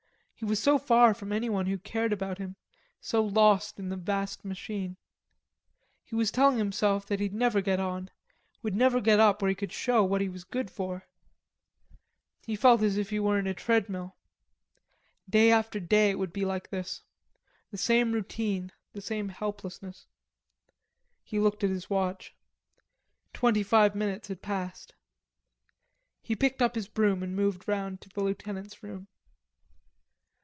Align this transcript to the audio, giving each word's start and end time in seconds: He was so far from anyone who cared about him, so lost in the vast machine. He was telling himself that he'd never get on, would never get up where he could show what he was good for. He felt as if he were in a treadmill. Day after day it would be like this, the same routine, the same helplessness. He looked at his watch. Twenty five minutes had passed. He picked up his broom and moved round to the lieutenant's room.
He 0.33 0.45
was 0.45 0.59
so 0.59 0.79
far 0.79 1.13
from 1.13 1.31
anyone 1.31 1.67
who 1.67 1.77
cared 1.77 2.11
about 2.11 2.39
him, 2.39 2.55
so 2.99 3.21
lost 3.23 3.77
in 3.77 3.89
the 3.89 3.95
vast 3.95 4.43
machine. 4.43 4.97
He 6.03 6.15
was 6.15 6.31
telling 6.31 6.57
himself 6.57 7.05
that 7.05 7.19
he'd 7.19 7.31
never 7.35 7.61
get 7.61 7.79
on, 7.79 8.09
would 8.63 8.75
never 8.75 8.99
get 8.99 9.19
up 9.19 9.39
where 9.43 9.49
he 9.49 9.53
could 9.53 9.71
show 9.71 10.03
what 10.03 10.19
he 10.19 10.27
was 10.29 10.43
good 10.43 10.71
for. 10.71 11.05
He 12.47 12.55
felt 12.55 12.81
as 12.81 12.97
if 12.97 13.11
he 13.11 13.19
were 13.19 13.37
in 13.37 13.45
a 13.45 13.53
treadmill. 13.53 14.15
Day 15.29 15.51
after 15.51 15.79
day 15.79 16.09
it 16.09 16.17
would 16.17 16.33
be 16.33 16.43
like 16.43 16.71
this, 16.71 17.03
the 17.69 17.77
same 17.77 18.11
routine, 18.11 18.71
the 18.93 19.01
same 19.01 19.29
helplessness. 19.29 20.07
He 21.23 21.37
looked 21.39 21.63
at 21.63 21.69
his 21.69 21.87
watch. 21.87 22.33
Twenty 23.31 23.61
five 23.61 23.93
minutes 23.93 24.27
had 24.29 24.41
passed. 24.41 24.95
He 26.23 26.35
picked 26.35 26.63
up 26.63 26.73
his 26.73 26.87
broom 26.87 27.21
and 27.21 27.35
moved 27.35 27.67
round 27.67 28.01
to 28.01 28.09
the 28.09 28.23
lieutenant's 28.23 28.81
room. 28.81 29.07